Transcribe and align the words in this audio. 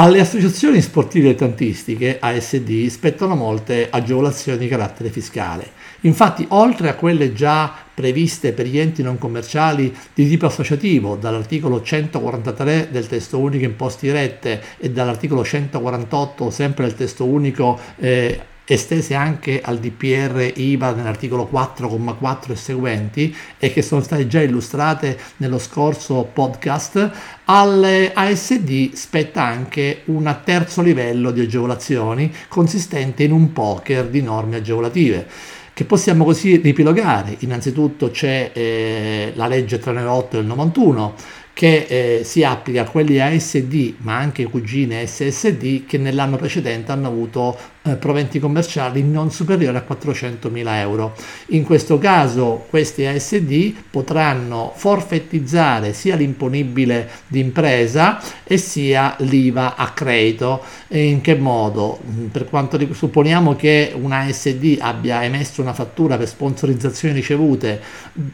Alle 0.00 0.20
associazioni 0.20 0.80
sportive 0.80 1.24
dilettantistiche, 1.24 2.16
ASD, 2.18 2.86
spettano 2.86 3.36
molte 3.36 3.88
agevolazioni 3.90 4.56
di 4.56 4.66
carattere 4.66 5.10
fiscale. 5.10 5.72
Infatti, 6.00 6.46
oltre 6.48 6.88
a 6.88 6.94
quelle 6.94 7.34
già 7.34 7.70
previste 7.92 8.54
per 8.54 8.64
gli 8.64 8.78
enti 8.78 9.02
non 9.02 9.18
commerciali 9.18 9.94
di 10.14 10.26
tipo 10.26 10.46
associativo 10.46 11.16
dall'articolo 11.16 11.82
143 11.82 12.88
del 12.90 13.06
testo 13.08 13.38
unico 13.40 13.66
imposti 13.66 14.10
rette 14.10 14.62
e 14.78 14.88
dall'articolo 14.88 15.44
148 15.44 16.48
sempre 16.48 16.86
del 16.86 16.94
testo 16.94 17.26
unico 17.26 17.78
eh, 17.98 18.40
estese 18.72 19.14
anche 19.14 19.60
al 19.60 19.80
DPR 19.80 20.52
IVA 20.54 20.92
nell'articolo 20.92 21.48
4,4 21.52 22.52
e 22.52 22.56
seguenti 22.56 23.36
e 23.58 23.72
che 23.72 23.82
sono 23.82 24.00
state 24.00 24.28
già 24.28 24.40
illustrate 24.40 25.18
nello 25.38 25.58
scorso 25.58 26.28
podcast, 26.32 27.10
alle 27.46 28.12
ASD 28.14 28.92
spetta 28.92 29.42
anche 29.42 30.02
un 30.04 30.38
terzo 30.44 30.82
livello 30.82 31.32
di 31.32 31.40
agevolazioni 31.40 32.32
consistente 32.46 33.24
in 33.24 33.32
un 33.32 33.52
poker 33.52 34.06
di 34.06 34.22
norme 34.22 34.56
agevolative 34.56 35.26
che 35.72 35.84
possiamo 35.84 36.24
così 36.24 36.56
ripilogare. 36.56 37.36
Innanzitutto 37.40 38.10
c'è 38.10 38.50
eh, 38.52 39.32
la 39.34 39.46
legge 39.46 39.78
398 39.78 40.36
del 40.36 40.46
91 40.46 41.14
che 41.52 41.86
eh, 41.88 42.24
si 42.24 42.44
applica 42.44 42.82
a 42.82 42.88
quelli 42.88 43.20
ASD 43.20 43.94
ma 43.98 44.16
anche 44.16 44.44
cugine 44.44 45.06
SSD 45.06 45.84
che 45.86 45.98
nell'anno 45.98 46.36
precedente 46.36 46.92
hanno 46.92 47.08
avuto 47.08 47.56
eh, 47.82 47.96
proventi 47.96 48.38
commerciali 48.38 49.02
non 49.02 49.30
superiori 49.30 49.76
a 49.76 49.84
400.000 49.88 50.74
euro. 50.76 51.14
In 51.46 51.64
questo 51.64 51.96
caso 51.98 52.66
questi 52.68 53.06
ASD 53.06 53.72
potranno 53.90 54.72
forfettizzare 54.74 55.94
sia 55.94 56.14
l'imponibile 56.14 57.08
d'impresa 57.26 58.20
e 58.44 58.58
sia 58.58 59.14
l'IVA 59.20 59.76
a 59.76 59.88
credito. 59.92 60.62
In 60.88 61.22
che 61.22 61.34
modo? 61.36 62.00
Mm, 62.04 62.26
per 62.26 62.44
quanto 62.48 62.78
supponiamo 62.92 63.56
che 63.56 63.92
un 63.94 64.12
ASD 64.12 64.76
abbia 64.80 65.24
emesso 65.24 65.62
una 65.62 65.72
fattura 65.72 66.18
per 66.18 66.28
sponsorizzazioni 66.28 67.14
ricevute 67.14 67.80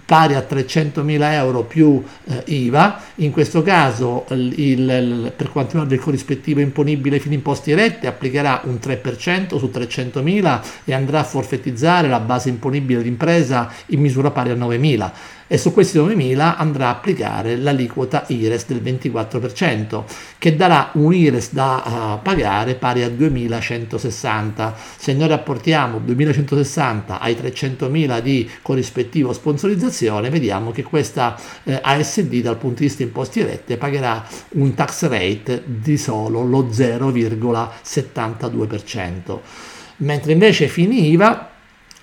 pari 0.05 0.35
a 0.35 0.45
300.000 0.49 1.33
euro 1.33 1.63
più 1.63 2.03
eh, 2.25 2.43
IVA, 2.47 3.01
in 3.17 3.31
questo 3.31 3.63
caso 3.63 4.25
il, 4.31 4.59
il, 4.59 5.33
per 5.37 5.51
quanto 5.53 5.71
riguarda 5.73 5.95
il 5.95 6.01
corrispettivo 6.01 6.61
imponibile 6.61 7.21
fino 7.21 7.35
imposti 7.35 7.75
rette 7.75 8.09
applicherà 8.09 8.63
un 8.65 8.79
3% 8.83 9.36
100 9.37 9.59
su 9.59 9.71
300.000 9.73 10.61
e 10.85 10.95
andrà 10.95 11.21
a 11.21 11.25
forfettizzare 11.25 12.09
la 12.09 12.21
base 12.21 12.49
imponibile 12.49 13.03
d'impresa 13.03 13.71
in 13.87 14.01
misura 14.01 14.31
pari 14.31 14.51
a 14.51 14.55
9.000 14.55 15.11
e 15.47 15.59
su 15.59 15.73
questi 15.73 15.99
9.000 15.99 16.55
andrà 16.57 16.89
a 16.89 16.91
applicare 16.91 17.57
l'aliquota 17.57 18.25
IRES 18.27 18.67
del 18.67 18.83
24% 18.83 20.03
che 20.39 20.57
darà 20.57 20.91
un 20.95 21.15
IRES 21.15 21.53
da 21.53 21.83
uh, 21.85 22.19
pagare 22.23 22.75
pari 22.75 23.03
a 23.03 23.09
2.160. 23.09 24.73
Se 24.97 25.13
noi 25.13 25.29
rapportiamo 25.29 26.01
2.160 26.05 27.19
ai 27.21 27.35
300.000 27.35 28.21
di 28.21 28.51
corrispettivo 28.63 29.33
sponsorizzazione 29.33 30.31
vediamo 30.31 30.73
che 30.73 30.83
questa 30.83 31.39
eh, 31.65 31.79
ASD 31.81 32.41
dal 32.41 32.57
punto 32.57 32.81
di 32.81 32.87
vista 32.87 33.03
imposti 33.03 33.43
rette 33.43 33.77
pagherà 33.77 34.27
un 34.51 34.73
tax 34.75 35.09
rate 35.09 35.63
di 35.65 35.97
solo 35.97 36.43
lo 36.43 36.69
0,72%. 36.69 39.39
Mentre 39.99 40.33
invece 40.33 40.69
finiva 40.69 41.56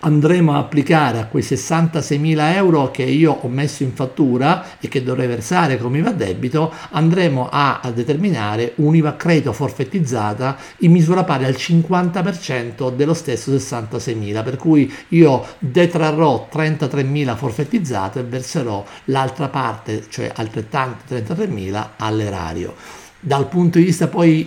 andremo 0.04 0.54
a 0.54 0.60
applicare 0.60 1.20
a 1.20 1.26
quei 1.26 1.44
66.000 1.44 2.56
euro 2.56 2.92
che 2.92 3.04
io 3.04 3.32
ho 3.42 3.48
messo 3.48 3.84
in 3.84 3.94
fattura 3.94 4.80
e 4.80 4.88
che 4.88 5.04
dovrei 5.04 5.28
versare 5.28 5.78
come 5.78 6.00
IVA 6.00 6.12
debito, 6.12 6.72
andremo 6.92 7.50
a, 7.50 7.80
a 7.82 7.92
determinare 7.92 8.74
un'IVA 8.76 9.16
credito 9.16 9.54
forfettizzata 9.54 10.58
in 10.80 10.92
misura 10.92 11.24
pari 11.24 11.46
al 11.46 11.54
50% 11.54 12.94
dello 12.96 13.14
stesso 13.14 13.52
66.000, 13.52 14.44
per 14.44 14.58
cui 14.58 14.92
io 15.10 15.46
detrarrò 15.60 16.48
33.000 16.52 17.36
forfettizzate 17.36 18.20
e 18.20 18.24
verserò 18.24 18.84
l'altra 19.06 19.48
parte, 19.48 20.06
cioè 20.10 20.32
altrettanto 20.34 21.14
33.000 21.14 21.88
all'erario. 21.98 23.03
Dal 23.26 23.48
punto 23.48 23.78
di 23.78 23.86
vista 23.86 24.10
poi 24.10 24.44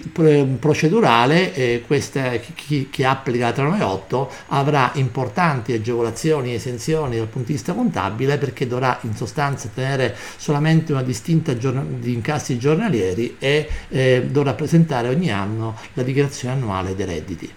procedurale, 0.60 1.54
eh, 1.54 1.82
questa, 1.86 2.32
chi, 2.32 2.88
chi, 2.90 3.04
applica 3.04 3.46
la 3.46 3.52
398 3.52 4.30
avrà 4.48 4.90
importanti 4.96 5.72
agevolazioni 5.72 6.50
e 6.50 6.56
esenzioni 6.56 7.16
dal 7.16 7.26
punto 7.26 7.46
di 7.46 7.54
vista 7.54 7.72
contabile 7.72 8.36
perché 8.36 8.66
dovrà 8.66 8.98
in 9.04 9.16
sostanza 9.16 9.70
tenere 9.74 10.14
solamente 10.36 10.92
una 10.92 11.02
distinta 11.02 11.56
giorn- 11.56 12.00
di 12.00 12.12
incassi 12.12 12.58
giornalieri 12.58 13.36
e 13.38 13.66
eh, 13.88 14.26
dovrà 14.30 14.52
presentare 14.52 15.08
ogni 15.08 15.30
anno 15.32 15.74
la 15.94 16.02
dichiarazione 16.02 16.52
annuale 16.52 16.94
dei 16.94 17.06
redditi. 17.06 17.50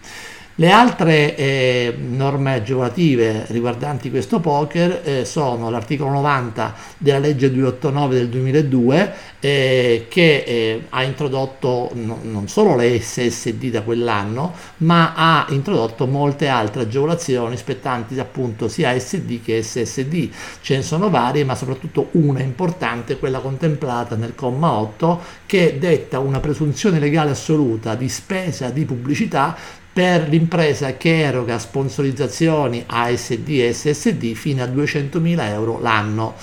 Le 0.59 0.71
altre 0.71 1.37
eh, 1.37 1.95
norme 1.97 2.55
agevolative 2.55 3.45
riguardanti 3.47 4.09
questo 4.09 4.41
poker 4.41 4.99
eh, 5.05 5.23
sono 5.23 5.69
l'articolo 5.69 6.09
90 6.09 6.75
della 6.97 7.17
legge 7.19 7.49
289 7.49 8.15
del 8.15 8.27
2002 8.27 9.13
eh, 9.39 10.07
che 10.09 10.43
eh, 10.45 10.83
ha 10.89 11.03
introdotto 11.03 11.91
no, 11.93 12.19
non 12.23 12.49
solo 12.49 12.75
le 12.75 12.99
SSD 12.99 13.67
da 13.67 13.83
quell'anno 13.83 14.53
ma 14.79 15.13
ha 15.15 15.45
introdotto 15.51 16.07
molte 16.07 16.49
altre 16.49 16.81
agevolazioni 16.81 17.55
spettanti 17.55 18.19
appunto 18.19 18.67
sia 18.67 18.99
SD 18.99 19.41
che 19.41 19.63
SSD. 19.63 20.29
Ce 20.59 20.75
ne 20.75 20.81
sono 20.81 21.09
varie 21.09 21.45
ma 21.45 21.55
soprattutto 21.55 22.09
una 22.11 22.41
importante, 22.41 23.17
quella 23.17 23.39
contemplata 23.39 24.17
nel 24.17 24.35
comma 24.35 24.73
8 24.73 25.21
che 25.45 25.77
detta 25.79 26.19
una 26.19 26.41
presunzione 26.41 26.99
legale 26.99 27.31
assoluta 27.31 27.95
di 27.95 28.09
spesa 28.09 28.69
di 28.71 28.83
pubblicità 28.83 29.77
per 29.99 30.29
l'impresa 30.29 30.95
che 30.95 31.19
eroga 31.19 31.59
sponsorizzazioni 31.59 32.85
ASD 32.85 33.49
e 33.49 33.73
SSD 33.73 34.31
fino 34.31 34.63
a 34.63 34.67
200.000 34.67 35.41
euro 35.49 35.77
l'anno. 35.81 36.35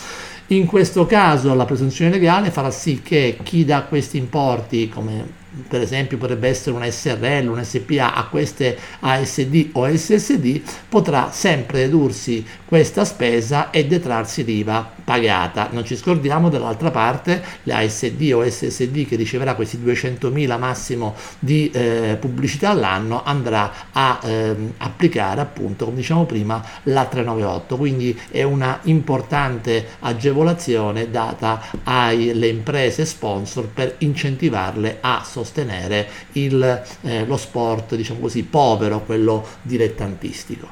In 0.48 0.66
questo 0.66 1.06
caso 1.06 1.54
la 1.54 1.64
presunzione 1.64 2.10
legale 2.10 2.50
farà 2.50 2.70
sì 2.70 3.00
che 3.00 3.38
chi 3.42 3.64
dà 3.64 3.84
questi 3.84 4.18
importi 4.18 4.90
come 4.90 5.45
per 5.68 5.80
esempio 5.80 6.18
potrebbe 6.18 6.48
essere 6.48 6.76
una 6.76 6.90
SRL, 6.90 7.48
un 7.48 7.64
SPA 7.64 8.14
a 8.14 8.26
queste 8.26 8.76
ASD 9.00 9.70
o 9.72 9.88
SSD, 9.88 10.60
potrà 10.88 11.30
sempre 11.30 11.80
dedursi 11.80 12.44
questa 12.64 13.04
spesa 13.04 13.70
e 13.70 13.86
detrarsi 13.86 14.44
l'IVA 14.44 14.92
pagata. 15.04 15.68
Non 15.70 15.84
ci 15.84 15.96
scordiamo 15.96 16.48
dall'altra 16.48 16.90
parte 16.90 17.42
l'ASD 17.62 18.32
o 18.34 18.48
SSD 18.48 19.06
che 19.06 19.16
riceverà 19.16 19.54
questi 19.54 19.78
200.000 19.78 20.58
massimo 20.58 21.14
di 21.38 21.70
eh, 21.70 22.16
pubblicità 22.20 22.70
all'anno 22.70 23.22
andrà 23.24 23.72
a 23.92 24.20
eh, 24.22 24.54
applicare 24.78 25.40
appunto, 25.40 25.84
come 25.86 25.96
diciamo 25.96 26.24
prima, 26.24 26.62
la 26.84 27.04
398. 27.04 27.76
Quindi 27.76 28.18
è 28.30 28.42
una 28.42 28.80
importante 28.82 29.86
agevolazione 30.00 31.10
data 31.10 31.62
alle 31.84 32.48
imprese 32.48 33.04
sponsor 33.04 33.68
per 33.68 33.94
incentivarle 33.98 34.98
a 35.00 35.22
sostenere 35.24 35.45
sostenere 35.46 36.08
il, 36.32 36.82
eh, 37.02 37.24
lo 37.24 37.36
sport, 37.36 37.94
diciamo 37.94 38.18
così, 38.18 38.42
povero, 38.42 39.02
quello 39.04 39.46
dilettantistico. 39.62 40.68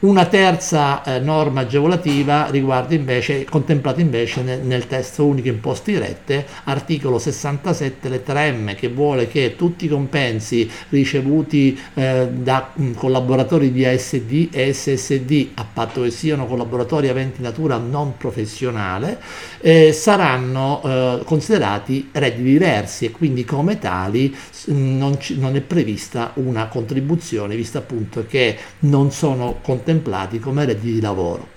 Una 0.00 0.24
terza 0.24 1.02
eh, 1.02 1.18
norma 1.18 1.60
agevolativa 1.60 2.48
riguarda 2.48 2.94
invece, 2.94 3.44
contemplata 3.44 4.00
invece 4.00 4.40
nel, 4.40 4.60
nel, 4.60 4.86
testo 4.86 5.26
unico 5.26 5.48
imposti 5.48 5.92
dirette, 5.92 6.46
articolo 6.64 7.18
67 7.18 8.08
lettera 8.08 8.50
M, 8.50 8.74
che 8.74 8.88
vuole 8.88 9.28
che 9.28 9.56
tutti 9.56 9.84
i 9.84 9.88
compensi 9.88 10.70
ricevuti 10.88 11.78
eh, 11.92 12.28
da 12.32 12.70
mh, 12.72 12.82
mm, 12.82 12.92
collaboratori 12.94 13.70
di 13.72 13.84
ASD 13.84 14.48
e 14.52 14.72
SSD, 14.72 15.48
a 15.56 15.66
patto 15.70 16.00
che 16.00 16.10
siano 16.10 16.46
collaboratori 16.46 17.08
aventi 17.08 17.42
natura 17.42 17.76
non 17.76 18.16
professionale, 18.16 19.20
eh, 19.60 19.92
saranno 19.92 20.80
eh, 20.82 21.20
considerati 21.26 22.08
redditi 22.12 22.42
diversi 22.42 23.04
e 23.04 23.10
quindi 23.10 23.44
come 23.44 23.78
tali 23.78 24.34
non, 24.68 25.20
ci, 25.20 25.38
non 25.38 25.56
è 25.56 25.60
prevista 25.60 26.30
una 26.36 26.68
contribuzione, 26.68 27.54
visto 27.54 27.76
appunto 27.76 28.24
che 28.26 28.56
non 28.78 29.10
sono 29.10 29.58
contemplati 29.60 29.88
contemplati 29.90 30.38
come 30.38 30.64
redditi 30.64 30.94
di 30.94 31.00
lavoro 31.00 31.48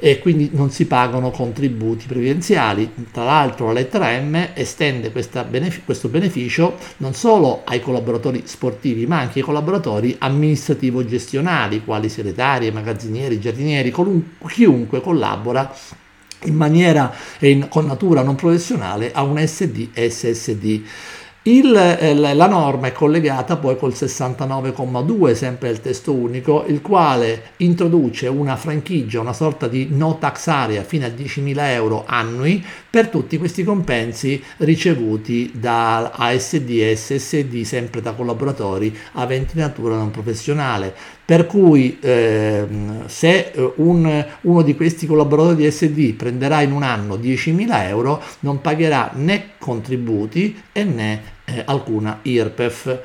e 0.00 0.20
quindi 0.20 0.50
non 0.52 0.70
si 0.70 0.86
pagano 0.86 1.30
contributi 1.30 2.06
previdenziali. 2.06 2.92
Tra 3.10 3.24
l'altro 3.24 3.66
la 3.66 3.72
lettera 3.72 4.16
M 4.20 4.50
estende 4.54 5.10
benefic- 5.10 5.84
questo 5.84 6.08
beneficio 6.08 6.76
non 6.98 7.14
solo 7.14 7.62
ai 7.64 7.80
collaboratori 7.80 8.42
sportivi 8.44 9.06
ma 9.06 9.18
anche 9.18 9.40
ai 9.40 9.44
collaboratori 9.44 10.14
amministrativo-gestionali 10.18 11.82
quali 11.84 12.08
segretari, 12.08 12.70
magazzinieri, 12.70 13.40
giardinieri, 13.40 13.92
chiunque 14.46 15.00
collabora 15.00 15.74
in 16.44 16.54
maniera 16.54 17.12
e 17.40 17.66
con 17.68 17.86
natura 17.86 18.22
non 18.22 18.36
professionale 18.36 19.10
a 19.12 19.22
un 19.22 19.44
SD 19.44 19.88
SSD. 19.94 20.82
Il, 21.48 21.74
eh, 21.74 22.14
la 22.14 22.46
norma 22.46 22.88
è 22.88 22.92
collegata 22.92 23.56
poi 23.56 23.78
col 23.78 23.94
69,2 23.94 25.32
sempre 25.32 25.68
del 25.68 25.80
testo 25.80 26.12
unico, 26.12 26.66
il 26.66 26.82
quale 26.82 27.52
introduce 27.58 28.26
una 28.26 28.54
franchigia, 28.56 29.20
una 29.20 29.32
sorta 29.32 29.66
di 29.66 29.88
no 29.90 30.18
tax 30.18 30.48
area 30.48 30.82
fino 30.82 31.06
a 31.06 31.08
10.000 31.08 31.54
euro 31.70 32.04
annui 32.06 32.62
per 32.90 33.08
tutti 33.08 33.38
questi 33.38 33.64
compensi 33.64 34.44
ricevuti 34.58 35.52
da 35.54 36.10
ASD 36.10 36.68
e 36.68 36.94
SSD, 36.94 37.62
sempre 37.62 38.02
da 38.02 38.12
collaboratori 38.12 38.94
aventi 39.12 39.56
natura 39.56 39.96
non 39.96 40.10
professionale. 40.10 41.16
Per 41.28 41.44
cui 41.44 41.98
eh, 42.00 42.66
se 43.04 43.52
un, 43.76 44.26
uno 44.40 44.62
di 44.62 44.74
questi 44.74 45.06
collaboratori 45.06 45.56
di 45.56 45.70
SD 45.70 46.14
prenderà 46.14 46.62
in 46.62 46.72
un 46.72 46.82
anno 46.82 47.16
10.000 47.16 47.86
euro, 47.86 48.22
non 48.40 48.62
pagherà 48.62 49.10
né 49.12 49.50
contributi 49.58 50.58
né 50.72 51.22
eh, 51.44 51.62
alcuna 51.66 52.20
IRPEF. 52.22 53.00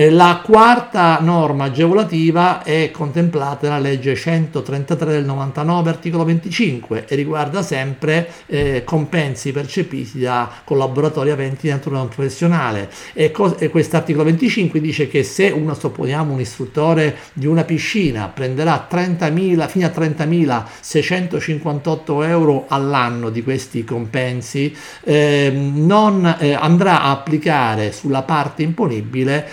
Eh, 0.00 0.08
la 0.08 0.40
quarta 0.42 1.18
norma 1.20 1.64
agevolativa 1.64 2.62
è 2.62 2.90
contemplata 2.90 3.68
nella 3.68 3.80
legge 3.80 4.14
133 4.14 5.10
del 5.10 5.26
99, 5.26 5.90
articolo 5.90 6.24
25, 6.24 7.04
e 7.06 7.14
riguarda 7.16 7.60
sempre 7.60 8.26
eh, 8.46 8.82
compensi 8.82 9.52
percepiti 9.52 10.20
da 10.20 10.50
collaboratori 10.64 11.30
aventi 11.30 11.68
natura 11.68 11.98
non 11.98 12.08
professionale. 12.08 12.88
E, 13.12 13.30
co- 13.30 13.58
e 13.58 13.68
questo 13.68 13.98
articolo 13.98 14.24
25 14.24 14.80
dice 14.80 15.06
che 15.06 15.22
se 15.22 15.50
uno, 15.50 15.74
supponiamo, 15.74 16.32
un 16.32 16.40
istruttore 16.40 17.16
di 17.34 17.46
una 17.46 17.64
piscina 17.64 18.28
prenderà 18.28 18.88
30.000, 18.90 19.68
fino 19.68 19.84
a 19.84 19.90
30.658 19.90 22.26
euro 22.26 22.64
all'anno 22.68 23.28
di 23.28 23.42
questi 23.42 23.84
compensi, 23.84 24.74
eh, 25.04 25.52
non 25.52 26.36
eh, 26.38 26.54
andrà 26.54 27.02
a 27.02 27.10
applicare 27.10 27.92
sulla 27.92 28.22
parte 28.22 28.62
imponibile 28.62 29.46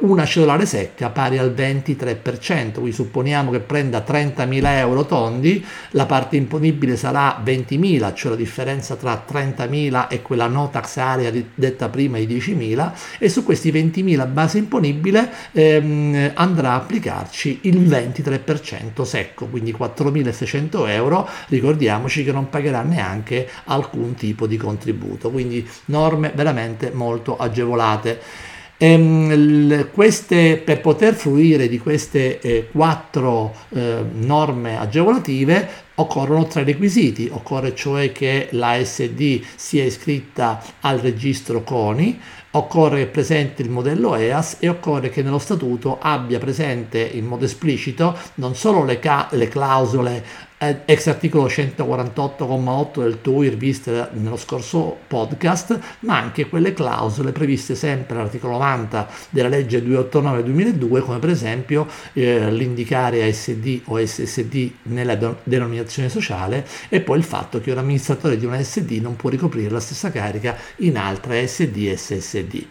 una 0.00 0.24
cedolare 0.24 0.66
secca 0.66 1.10
pari 1.10 1.38
al 1.38 1.52
23%, 1.56 2.72
quindi 2.72 2.92
supponiamo 2.92 3.50
che 3.50 3.60
prenda 3.60 4.04
30.000 4.06 4.66
euro 4.76 5.06
tondi, 5.06 5.64
la 5.90 6.06
parte 6.06 6.36
imponibile 6.36 6.96
sarà 6.96 7.42
20.000, 7.44 8.14
cioè 8.14 8.30
la 8.30 8.36
differenza 8.36 8.96
tra 8.96 9.24
30.000 9.28 10.08
e 10.08 10.22
quella 10.22 10.46
no 10.46 10.70
tax 10.70 10.96
area 10.96 11.30
detta 11.54 11.88
prima 11.88 12.18
di 12.18 12.26
10.000 12.26 12.92
e 13.18 13.28
su 13.28 13.44
questi 13.44 13.70
20.000 13.70 14.30
base 14.30 14.58
imponibile 14.58 15.30
ehm, 15.52 16.32
andrà 16.34 16.72
a 16.72 16.76
applicarci 16.76 17.60
il 17.62 17.80
23% 17.88 19.02
secco, 19.02 19.46
quindi 19.46 19.72
4.600 19.72 20.88
euro, 20.88 21.28
ricordiamoci 21.48 22.24
che 22.24 22.32
non 22.32 22.48
pagherà 22.48 22.82
neanche 22.82 23.48
alcun 23.64 24.14
tipo 24.14 24.46
di 24.46 24.56
contributo, 24.56 25.30
quindi 25.30 25.68
norme 25.86 26.32
veramente 26.34 26.90
molto 26.92 27.36
agevolate. 27.36 28.50
Ehm, 28.82 29.92
queste, 29.92 30.60
per 30.64 30.80
poter 30.80 31.14
fruire 31.14 31.68
di 31.68 31.78
queste 31.78 32.40
eh, 32.40 32.68
quattro 32.72 33.54
eh, 33.68 34.02
norme 34.12 34.76
agevolative 34.76 35.68
occorrono 35.96 36.46
tre 36.46 36.64
requisiti, 36.64 37.28
occorre 37.30 37.74
cioè 37.74 38.12
che 38.12 38.48
la 38.52 38.82
SD 38.82 39.42
sia 39.56 39.84
iscritta 39.84 40.62
al 40.80 40.98
registro 40.98 41.62
CONI, 41.62 42.20
occorre 42.52 42.98
che 42.98 43.06
presenti 43.06 43.62
il 43.62 43.70
modello 43.70 44.14
EAS 44.14 44.56
e 44.58 44.68
occorre 44.68 45.10
che 45.10 45.22
nello 45.22 45.38
statuto 45.38 45.98
abbia 46.00 46.38
presente 46.38 47.00
in 47.00 47.26
modo 47.26 47.44
esplicito 47.44 48.16
non 48.34 48.54
solo 48.54 48.84
le, 48.84 48.98
ca- 48.98 49.28
le 49.32 49.48
clausole 49.48 50.50
eh, 50.62 50.82
ex 50.84 51.08
articolo 51.08 51.46
148,8 51.46 53.02
del 53.02 53.20
TUIR 53.20 53.56
viste 53.56 54.08
nello 54.12 54.36
scorso 54.36 54.96
podcast, 55.08 55.78
ma 56.00 56.18
anche 56.18 56.48
quelle 56.48 56.72
clausole 56.72 57.32
previste 57.32 57.74
sempre 57.74 58.16
all'articolo 58.16 58.52
90 58.52 59.08
della 59.30 59.48
legge 59.48 59.82
289-2002, 59.82 61.00
come 61.00 61.18
per 61.18 61.30
esempio 61.30 61.88
eh, 62.12 62.52
l'indicare 62.52 63.24
ASD 63.24 63.80
o 63.86 64.04
SSD 64.04 64.70
nella 64.84 65.16
denominazione 65.42 65.81
sociale 65.88 66.66
e 66.88 67.00
poi 67.00 67.18
il 67.18 67.24
fatto 67.24 67.60
che 67.60 67.70
un 67.70 67.78
amministratore 67.78 68.36
di 68.36 68.44
una 68.44 68.62
SD 68.62 68.98
non 69.00 69.16
può 69.16 69.30
ricoprire 69.30 69.70
la 69.70 69.80
stessa 69.80 70.10
carica 70.10 70.56
in 70.76 70.96
altre 70.96 71.46
SD 71.46 71.76
e 71.88 71.96
SSD. 71.96 72.66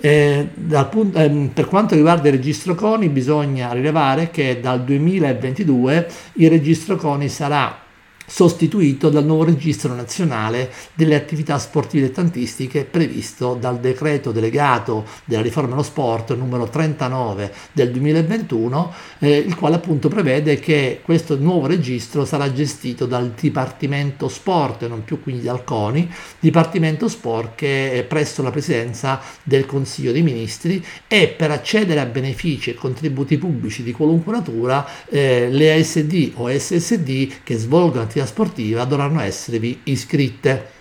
Eh, 0.00 0.48
punto, 0.90 1.18
eh, 1.18 1.50
per 1.52 1.66
quanto 1.66 1.96
riguarda 1.96 2.28
il 2.28 2.36
registro 2.36 2.76
CONI 2.76 3.08
bisogna 3.08 3.72
rilevare 3.72 4.30
che 4.30 4.60
dal 4.60 4.84
2022 4.84 6.08
il 6.34 6.48
registro 6.48 6.94
CONI 6.94 7.28
sarà 7.28 7.86
sostituito 8.28 9.08
dal 9.08 9.24
nuovo 9.24 9.44
registro 9.44 9.94
nazionale 9.94 10.70
delle 10.94 11.14
attività 11.14 11.58
sportive 11.58 11.96
dilettantistiche 11.98 12.84
previsto 12.84 13.54
dal 13.54 13.80
decreto 13.80 14.30
delegato 14.30 15.04
della 15.24 15.42
riforma 15.42 15.70
dello 15.70 15.82
sport 15.82 16.34
numero 16.36 16.68
39 16.68 17.52
del 17.72 17.90
2021, 17.90 18.92
eh, 19.20 19.36
il 19.36 19.54
quale 19.54 19.76
appunto 19.76 20.08
prevede 20.08 20.58
che 20.58 21.00
questo 21.02 21.36
nuovo 21.38 21.66
registro 21.66 22.24
sarà 22.24 22.52
gestito 22.52 23.06
dal 23.06 23.32
Dipartimento 23.38 24.28
Sport, 24.28 24.86
non 24.86 25.04
più 25.04 25.22
quindi 25.22 25.44
dal 25.44 25.64
CONI, 25.64 26.10
Dipartimento 26.38 27.08
Sport 27.08 27.54
che 27.54 27.92
è 27.92 28.04
presso 28.04 28.42
la 28.42 28.50
presidenza 28.50 29.20
del 29.42 29.66
Consiglio 29.66 30.12
dei 30.12 30.22
Ministri 30.22 30.84
e 31.06 31.28
per 31.28 31.50
accedere 31.50 32.00
a 32.00 32.06
benefici 32.06 32.70
e 32.70 32.74
contributi 32.74 33.38
pubblici 33.38 33.82
di 33.82 33.92
qualunque 33.92 34.32
natura 34.32 34.86
eh, 35.08 35.48
le 35.50 35.74
ASD 35.74 36.32
o 36.34 36.48
SSD 36.48 37.42
che 37.42 37.56
svolgono 37.56 38.02
attività 38.02 38.17
sportiva 38.26 38.84
dovranno 38.84 39.20
esservi 39.20 39.80
iscritte. 39.84 40.76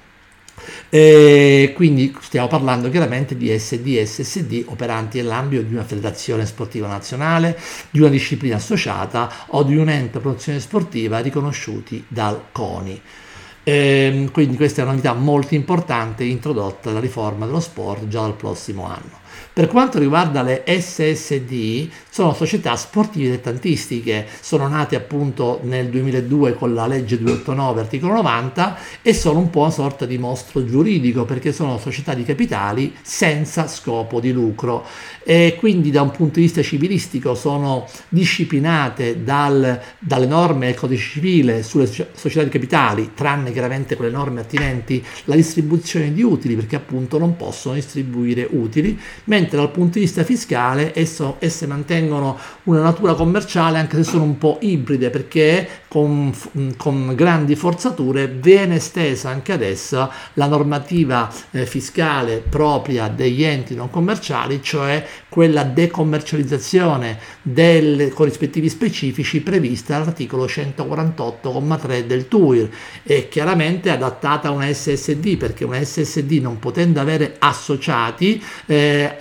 E 0.90 1.74
quindi 1.76 2.16
stiamo 2.22 2.48
parlando 2.48 2.90
chiaramente 2.90 3.38
di 3.38 3.58
SD 3.58 3.98
e 3.98 4.06
SSD 4.06 4.64
operanti 4.68 5.18
nell'ambito 5.18 5.62
di 5.62 5.74
una 5.74 5.84
federazione 5.84 6.46
sportiva 6.46 6.88
nazionale, 6.88 7.58
di 7.92 8.00
una 8.00 8.10
disciplina 8.10 8.56
associata 8.56 9.32
o 9.48 9.64
di 9.64 9.76
un 9.76 9.90
ente 9.90 10.20
promozione 10.20 10.60
sportiva 10.60 11.20
riconosciuti 11.20 12.04
dal 12.08 12.46
CONI. 12.52 13.02
E 13.64 13.74
ehm, 13.74 14.32
quindi 14.32 14.56
questa 14.56 14.80
è 14.80 14.84
una 14.84 14.94
novità 14.94 15.14
molto 15.14 15.54
importante 15.54 16.24
introdotta 16.24 16.90
dalla 16.90 17.02
riforma 17.02 17.46
dello 17.46 17.60
sport 17.60 18.08
già 18.08 18.22
dal 18.22 18.36
prossimo 18.36 18.86
anno. 18.86 19.26
Per 19.58 19.68
quanto 19.70 19.98
riguarda 19.98 20.44
le 20.44 20.64
SSD, 20.68 21.90
sono 22.12 22.36
società 22.36 22.76
sportive 22.76 23.26
dilettantistiche, 23.26 24.28
sono 24.40 24.68
nate 24.68 24.96
appunto 24.96 25.62
nel 25.64 25.90
2002 25.90 26.54
con 26.54 26.76
la 26.76 26.86
legge 26.86 27.18
289 27.18 27.82
articolo 27.82 28.14
90 28.14 28.78
e 29.02 29.16
sono 29.16 29.40
un 29.40 29.50
po' 29.50 29.62
una 29.62 29.72
sorta 29.72 30.06
di 30.06 30.20
mostro 30.20 30.64
giuridico 30.64 31.26
perché 31.26 31.52
sono 31.52 31.80
società 31.80 32.14
di 32.14 32.24
capitali 32.24 32.94
senza 33.02 33.68
scopo 33.68 34.20
di 34.20 34.32
lucro. 34.32 34.86
E 35.24 35.56
quindi 35.58 35.90
da 35.90 36.04
un 36.04 36.12
punto 36.12 36.36
di 36.36 36.46
vista 36.46 36.62
civilistico 36.62 37.34
sono 37.34 37.88
disciplinate 38.10 39.24
dal, 39.24 39.82
dalle 39.98 40.28
norme 40.28 40.68
del 40.68 40.76
codice 40.76 41.10
civile 41.14 41.64
sulle 41.64 41.88
società 41.88 42.44
di 42.44 42.50
capitali, 42.50 43.12
tranne 43.16 43.52
chiaramente 43.52 43.96
quelle 43.96 44.12
norme 44.12 44.42
attinenti 44.42 45.04
alla 45.26 45.36
distribuzione 45.36 46.14
di 46.14 46.22
utili 46.22 46.56
perché 46.56 46.76
appunto 46.76 47.18
non 47.18 47.36
possono 47.36 47.74
distribuire 47.74 48.48
utili, 48.52 49.00
mentre 49.24 49.46
mentre 49.48 49.58
dal 49.58 49.72
punto 49.72 49.94
di 49.98 50.02
vista 50.02 50.24
fiscale 50.24 50.92
esso, 50.94 51.38
esse 51.40 51.66
mantengono 51.68 52.38
una 52.64 52.82
natura 52.82 53.14
commerciale 53.14 53.80
anche 53.80 53.96
se 53.98 54.04
sono 54.04 54.24
un 54.24 54.38
po' 54.38 54.58
ibride 54.62 55.10
perché 55.10 55.68
con, 55.88 56.34
con 56.76 57.16
grandi 57.16 57.56
forzature 57.56 58.28
viene 58.28 58.76
estesa 58.76 59.30
anche 59.30 59.54
adesso 59.54 60.12
la 60.34 60.48
normativa 60.48 61.32
eh, 61.52 61.66
fiscale 61.66 62.44
propria 62.48 63.08
degli 63.08 63.44
enti 63.44 63.74
non 63.74 63.90
commerciali, 63.90 64.62
cioè 64.62 65.06
quella 65.30 65.64
decommercializzazione 65.64 67.18
dei 67.42 68.10
corrispettivi 68.10 68.68
specifici 68.68 69.42
prevista 69.42 69.96
all'articolo 69.96 70.46
148,3 70.46 72.06
del 72.06 72.28
TUIR 72.28 72.70
e 73.04 73.30
chiaramente 73.30 73.90
adattata 73.90 74.50
a 74.50 74.52
una 74.52 74.72
SSD 74.72 75.38
perché 75.38 75.64
una 75.64 75.82
SSD 75.82 76.40
non 76.42 76.60
potendo 76.60 77.00
avere 77.00 77.36
associati 77.40 78.44
eh, 78.66 79.16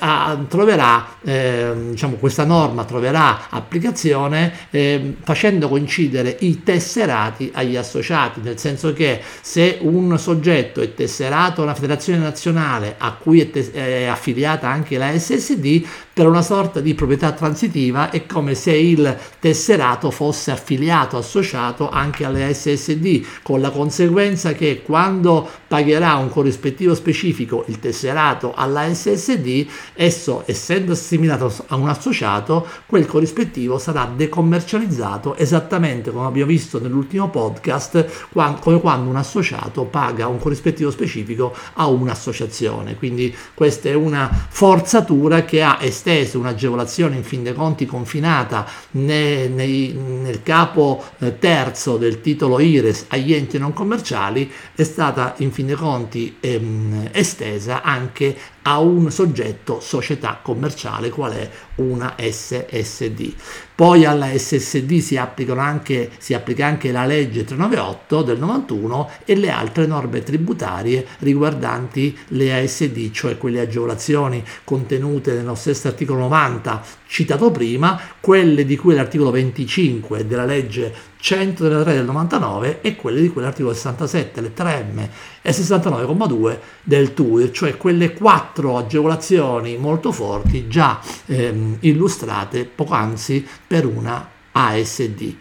troverà, 0.48 1.16
eh, 1.24 1.72
diciamo, 1.90 2.16
questa 2.16 2.44
norma 2.44 2.84
troverà 2.84 3.48
applicazione 3.50 4.52
eh, 4.70 5.16
facendo 5.22 5.68
coincidere 5.68 6.36
i 6.40 6.62
tesserati 6.62 7.50
agli 7.54 7.76
associati, 7.76 8.40
nel 8.40 8.58
senso 8.58 8.92
che 8.92 9.20
se 9.40 9.78
un 9.80 10.18
soggetto 10.18 10.80
è 10.80 10.94
tesserato 10.94 11.60
a 11.60 11.64
una 11.64 11.74
federazione 11.74 12.18
nazionale 12.18 12.94
a 12.98 13.12
cui 13.12 13.40
è, 13.40 13.50
tes- 13.50 13.72
è 13.72 14.04
affiliata 14.04 14.68
anche 14.68 14.98
la 14.98 15.16
SSD, 15.16 15.84
per 16.16 16.26
una 16.26 16.40
sorta 16.40 16.80
di 16.80 16.94
proprietà 16.94 17.32
transitiva 17.32 18.08
è 18.08 18.24
come 18.24 18.54
se 18.54 18.72
il 18.72 19.18
tesserato 19.38 20.10
fosse 20.10 20.50
affiliato, 20.50 21.18
associato 21.18 21.90
anche 21.90 22.24
alle 22.24 22.54
SSD, 22.54 23.22
con 23.42 23.60
la 23.60 23.68
conseguenza 23.68 24.54
che 24.54 24.80
quando 24.82 25.46
pagherà 25.68 26.14
un 26.14 26.30
corrispettivo 26.30 26.94
specifico 26.94 27.66
il 27.68 27.78
tesserato 27.80 28.54
alla 28.54 28.90
SSD, 28.90 29.66
Esso, 29.92 30.42
essendo 30.46 30.92
assimilato 30.92 31.52
a 31.66 31.76
un 31.76 31.88
associato, 31.88 32.66
quel 32.86 33.04
corrispettivo 33.04 33.78
sarà 33.78 34.10
decommercializzato 34.16 35.36
esattamente 35.36 36.12
come 36.12 36.28
abbiamo 36.28 36.50
visto 36.50 36.80
nell'ultimo 36.80 37.28
podcast, 37.28 38.28
come 38.60 38.80
quando 38.80 39.10
un 39.10 39.16
associato 39.16 39.84
paga 39.84 40.28
un 40.28 40.38
corrispettivo 40.38 40.90
specifico 40.90 41.54
a 41.74 41.86
un'associazione. 41.88 42.96
Quindi 42.96 43.34
questa 43.52 43.90
è 43.90 43.94
una 43.94 44.30
forzatura 44.48 45.44
che 45.44 45.62
ha 45.62 45.78
esteso 46.06 46.38
un'agevolazione 46.38 47.16
in 47.16 47.24
fin 47.24 47.42
dei 47.42 47.52
conti 47.52 47.84
confinata 47.84 48.64
nei, 48.92 49.48
nei, 49.48 49.92
nel 49.92 50.42
capo 50.44 51.04
eh, 51.18 51.38
terzo 51.38 51.96
del 51.96 52.20
titolo 52.20 52.60
IRES 52.60 53.06
agli 53.08 53.34
enti 53.34 53.58
non 53.58 53.72
commerciali, 53.72 54.50
è 54.74 54.84
stata 54.84 55.34
in 55.38 55.50
fin 55.50 55.66
dei 55.66 55.74
conti 55.74 56.36
ehm, 56.38 57.08
estesa 57.10 57.82
anche 57.82 58.36
a 58.68 58.80
un 58.80 59.10
soggetto 59.10 59.80
società 59.80 60.40
commerciale 60.42 61.08
qual 61.08 61.32
è 61.32 61.50
una 61.76 62.16
SSD. 62.18 63.32
Poi 63.74 64.04
alla 64.04 64.36
SSD 64.36 64.98
si, 64.98 65.16
anche, 65.16 66.10
si, 66.18 66.34
applica 66.34 66.66
anche 66.66 66.90
la 66.90 67.06
legge 67.06 67.44
398 67.44 68.22
del 68.22 68.38
91 68.38 69.10
e 69.24 69.36
le 69.36 69.50
altre 69.50 69.86
norme 69.86 70.22
tributarie 70.22 71.06
riguardanti 71.18 72.16
le 72.28 72.58
ASD, 72.58 73.10
cioè 73.12 73.38
quelle 73.38 73.60
agevolazioni 73.60 74.42
contenute 74.64 75.34
nello 75.34 75.54
stesso 75.54 75.88
articolo 75.88 76.20
90 76.20 76.82
citato 77.06 77.50
prima, 77.50 77.98
quelle 78.20 78.64
di 78.64 78.76
cui 78.76 78.94
l'articolo 78.94 79.30
25 79.30 80.26
della 80.26 80.44
legge 80.44 80.92
103 81.18 81.92
del 81.92 82.04
99 82.04 82.80
e 82.80 82.96
quelle 82.96 83.20
di 83.20 83.28
cui 83.28 83.42
l'articolo 83.42 83.74
67, 83.74 84.40
lettera 84.40 84.78
M 84.80 85.08
e 85.42 85.50
69,2 85.50 86.58
del 86.82 87.14
TUIR, 87.14 87.50
cioè 87.50 87.76
quelle 87.76 88.12
quattro 88.12 88.76
agevolazioni 88.76 89.76
molto 89.76 90.12
forti 90.12 90.68
già 90.68 91.00
ehm, 91.26 91.78
illustrate 91.80 92.64
poc'anzi 92.64 93.46
per 93.66 93.86
una 93.86 94.28
ASD. 94.52 95.34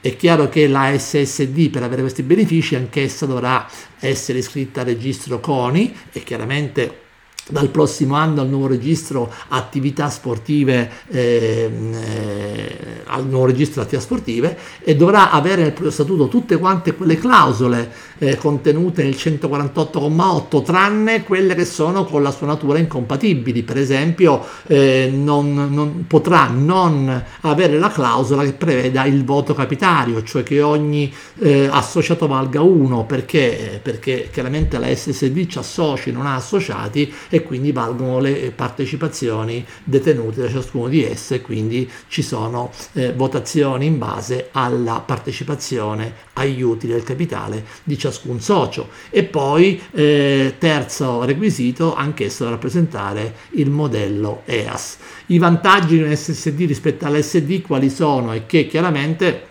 È 0.00 0.16
chiaro 0.16 0.48
che 0.48 0.66
la 0.66 0.96
SSD 0.96 1.68
per 1.68 1.82
avere 1.82 2.00
questi 2.00 2.22
benefici 2.22 2.74
anch'essa 2.74 3.26
dovrà 3.26 3.68
essere 3.98 4.38
iscritta 4.38 4.80
al 4.80 4.86
registro 4.86 5.40
CONI 5.40 5.94
e 6.12 6.22
chiaramente 6.22 7.08
dal 7.50 7.68
prossimo 7.68 8.14
anno 8.14 8.40
al 8.40 8.48
nuovo 8.48 8.66
registro 8.66 9.32
attività 9.48 10.08
sportive 10.08 10.90
eh, 11.08 11.70
eh, 11.92 13.02
al 13.06 13.26
nuovo 13.26 13.46
registro 13.46 13.82
attività 13.82 14.02
sportive 14.02 14.56
e 14.82 14.96
dovrà 14.96 15.30
avere 15.30 15.62
nel 15.62 15.72
proprio 15.72 15.90
statuto 15.90 16.28
tutte 16.28 16.56
quante 16.58 16.94
quelle 16.94 17.16
clausole 17.16 17.90
eh, 18.18 18.36
contenute 18.36 19.02
nel 19.02 19.14
148,8 19.14 20.62
tranne 20.62 21.24
quelle 21.24 21.54
che 21.54 21.64
sono 21.64 22.04
con 22.04 22.22
la 22.22 22.30
sua 22.30 22.46
natura 22.46 22.78
incompatibili. 22.78 23.62
Per 23.62 23.78
esempio 23.78 24.44
eh, 24.66 25.10
non, 25.12 25.68
non, 25.70 26.04
potrà 26.06 26.48
non 26.48 27.24
avere 27.40 27.78
la 27.78 27.90
clausola 27.90 28.42
che 28.42 28.52
preveda 28.52 29.04
il 29.04 29.24
voto 29.24 29.54
capitario 29.54 30.22
cioè 30.22 30.42
che 30.42 30.60
ogni 30.62 31.12
eh, 31.38 31.68
associato 31.70 32.26
valga 32.26 32.60
uno 32.60 33.04
perché, 33.04 33.80
perché 33.82 34.28
chiaramente 34.32 34.78
la 34.78 34.94
SSD 34.94 35.46
ci 35.46 35.58
associ 35.58 36.12
non 36.12 36.26
ha 36.26 36.36
associati 36.36 37.12
e 37.28 37.39
quindi 37.42 37.72
valgono 37.72 38.18
le 38.18 38.52
partecipazioni 38.54 39.64
detenute 39.84 40.42
da 40.42 40.48
ciascuno 40.48 40.88
di 40.88 41.04
esse 41.04 41.40
quindi 41.40 41.88
ci 42.08 42.22
sono 42.22 42.70
eh, 42.92 43.12
votazioni 43.12 43.86
in 43.86 43.98
base 43.98 44.48
alla 44.52 45.02
partecipazione 45.04 46.28
agli 46.34 46.62
utili 46.62 46.92
del 46.92 47.02
capitale 47.02 47.64
di 47.84 47.98
ciascun 47.98 48.40
socio 48.40 48.88
e 49.10 49.24
poi 49.24 49.80
eh, 49.92 50.54
terzo 50.58 51.24
requisito 51.24 51.94
anch'esso 51.94 52.44
da 52.44 52.50
rappresentare 52.50 53.34
il 53.52 53.70
modello 53.70 54.42
EAS. 54.44 54.98
I 55.26 55.38
vantaggi 55.38 55.96
di 55.96 56.02
un 56.02 56.14
SSD 56.14 56.66
rispetto 56.66 57.06
all'SD 57.06 57.62
quali 57.62 57.90
sono 57.90 58.32
e 58.32 58.46
che 58.46 58.66
chiaramente 58.66 59.48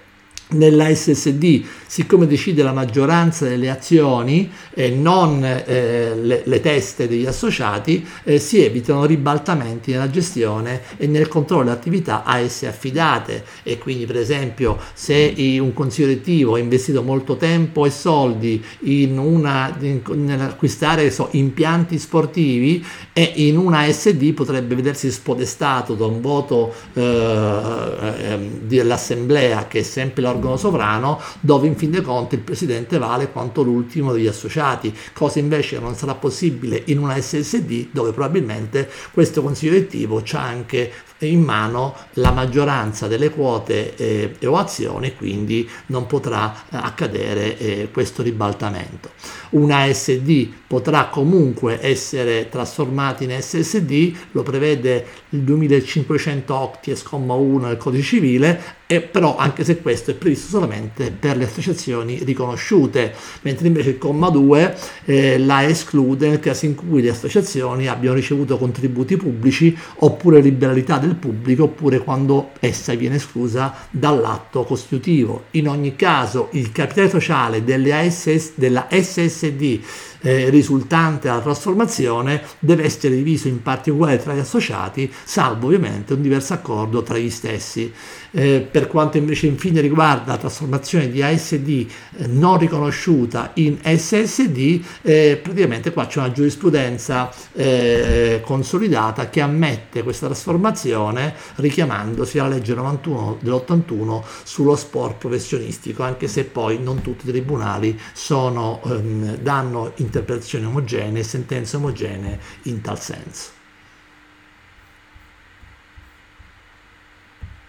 nella 0.50 0.94
SSD, 0.94 1.63
siccome 1.86 2.25
decide 2.25 2.63
la 2.63 2.74
maggioranza 2.74 3.48
delle 3.48 3.70
azioni 3.70 4.50
e 4.74 4.89
non 4.89 5.44
eh, 5.44 6.15
le, 6.15 6.41
le, 6.44 6.60
teste 6.62 7.08
degli 7.08 7.25
associati, 7.25 8.06
eh, 8.24 8.39
si 8.39 8.63
evitano 8.63 9.06
ribaltamenti 9.06 9.91
nella 9.91 10.10
gestione 10.10 10.82
e 10.98 11.08
nel 11.08 11.27
controllo 11.27 11.65
delle 11.65 11.75
attività 11.75 12.24
a 12.24 12.39
esse 12.39 12.68
affidate. 12.68 13.44
E 13.63 13.77
quindi 13.77 14.06
per 14.06 14.18
esempio 14.18 14.77
se 14.94 15.34
un 15.60 15.74
consiglio 15.74 16.08
direttivo 16.08 16.56
ha 16.56 16.60
investito 16.60 17.03
molto 17.03 17.36
tempo 17.36 17.86
e 17.86 17.91
soldi 17.91 18.63
in 18.82 19.18
una, 19.18 19.75
in, 19.79 20.01
nell'acquistare 20.06 21.12
so, 21.12 21.27
impianti 21.32 22.00
sportivi 22.00 22.84
e 23.13 23.34
in 23.36 23.58
una 23.58 23.89
SD 23.91 24.34
potrebbe 24.34 24.75
vedersi 24.75 25.12
spodestato 25.12 25.94
da 25.94 26.06
un 26.06 26.22
voto 26.22 26.74
eh, 26.94 27.01
ehm, 27.01 28.60
dell'assemblea 28.62 29.68
che 29.68 29.79
è 29.79 29.84
sempre 29.84 30.22
l'organizzazione 30.22 30.38
organo 30.39 30.58
sovrano 30.58 31.22
dove 31.39 31.67
in 31.67 31.75
fin 31.75 31.91
dei 31.91 32.01
conti 32.01 32.36
il 32.36 32.41
presidente 32.41 32.98
vale 32.98 33.29
quanto 33.31 33.62
l'ultimo 33.62 34.12
degli 34.12 34.27
associati, 34.27 34.96
cosa 35.13 35.39
invece 35.39 35.79
non 35.79 35.96
sarà 35.96 36.15
possibile 36.15 36.81
in 36.86 36.98
una 36.98 37.19
SSD 37.19 37.89
dove 37.91 38.12
probabilmente 38.12 38.89
questo 39.12 39.41
consiglio 39.41 39.74
direttivo 39.74 40.22
c'ha 40.24 40.41
anche 40.41 40.91
in 41.28 41.42
mano 41.42 41.96
la 42.14 42.32
maggioranza 42.32 43.08
delle 43.08 43.30
quote 43.30 43.96
eh, 43.96 44.48
o 44.48 44.58
azioni, 44.58 45.16
quindi 45.16 45.70
non 45.88 46.08
potrà 46.08 46.54
eh, 46.54 46.78
accadere 46.78 47.58
eh, 47.58 47.90
questo 47.92 48.24
ribaltamento. 48.24 49.12
Una 49.52 49.92
SD 49.92 50.48
potrà 50.68 51.08
comunque 51.08 51.80
essere 51.82 52.48
trasformata 52.50 53.24
in 53.24 53.36
SSD, 53.40 54.14
lo 54.32 54.44
prevede 54.44 55.06
il 55.30 55.42
2500 55.42 56.54
Octies, 56.54 57.04
1 57.10 57.68
del 57.68 57.78
codice 57.78 58.04
civile, 58.04 58.78
e 58.92 59.02
però 59.02 59.38
anche 59.38 59.64
se 59.64 59.82
questo 59.82 60.10
è 60.10 60.16
previsto 60.16 60.48
solamente 60.48 61.12
per 61.12 61.38
le 61.38 61.46
associazioni 61.46 62.24
riconosciute, 62.24 63.14
mentre 63.42 63.68
invece 63.68 63.92
il 63.92 63.98
comma 64.00 64.30
2 64.30 64.76
eh, 65.06 65.38
la 65.38 65.64
esclude 65.68 66.28
nel 66.28 66.40
caso 66.40 66.66
in 66.66 66.74
cui 66.74 67.04
le 67.04 67.12
associazioni 67.12 67.88
abbiano 67.88 68.16
ricevuto 68.16 68.58
contributi 68.58 69.16
pubblici 69.16 69.78
oppure 69.98 70.42
liberalità 70.42 70.98
del 70.98 71.09
pubblico 71.16 71.63
oppure 71.63 72.00
quando 72.00 72.51
essa 72.60 72.94
viene 72.96 73.16
esclusa 73.16 73.74
dall'atto 73.89 74.63
costitutivo. 74.63 75.46
In 75.51 75.68
ogni 75.68 75.96
caso 75.96 76.50
il 76.51 76.72
capitale 76.72 77.10
sociale 77.10 77.63
delle 77.63 77.94
ASS, 77.94 78.54
della 78.56 78.88
SSD 78.89 79.80
eh, 80.22 80.50
risultante 80.50 81.28
dalla 81.28 81.42
trasformazione 81.42 82.42
deve 82.60 82.84
essere 82.84 83.16
diviso 83.16 83.48
in 83.48 83.62
parti 83.62 83.89
uguali 83.89 84.20
tra 84.20 84.34
gli 84.34 84.39
associati, 84.39 85.12
salvo 85.24 85.68
ovviamente 85.68 86.13
un 86.13 86.22
diverso 86.22 86.54
accordo 86.54 87.04
tra 87.04 87.18
gli 87.18 87.30
stessi. 87.30 87.92
Eh, 88.32 88.68
per 88.70 88.88
quanto 88.88 89.18
invece 89.18 89.48
infine 89.48 89.82
riguarda 89.82 90.34
la 90.34 90.38
trasformazione 90.38 91.10
di 91.10 91.24
ASD 91.24 91.68
eh, 91.70 92.28
non 92.28 92.58
riconosciuta 92.58 93.52
in 93.56 93.78
SSD, 93.82 94.84
eh, 95.02 95.40
praticamente 95.42 95.92
qua 95.92 96.06
c'è 96.06 96.20
una 96.20 96.32
giurisprudenza 96.32 97.32
eh, 97.54 98.42
consolidata 98.44 99.30
che 99.30 99.42
ammette 99.42 100.04
questa 100.04 100.28
trasformazione 100.28 101.34
richiamandosi 101.56 102.38
alla 102.40 102.50
legge 102.50 102.74
91 102.74 103.38
dell'81 103.40 104.22
sullo 104.44 104.76
sport 104.76 105.18
professionistico, 105.18 106.04
anche 106.04 106.28
se 106.28 106.44
poi 106.44 106.80
non 106.82 107.02
tutti 107.02 107.28
i 107.28 107.32
tribunali 107.32 107.98
sono, 108.14 108.82
ehm, 108.86 109.38
danno 109.38 109.94
in 109.96 110.10
interpretazioni 110.10 110.66
omogenee, 110.66 111.24
sentenze 111.24 111.78
omogenee 111.78 112.40
in 112.64 112.82
tal 112.82 113.00
senso. 113.00 113.59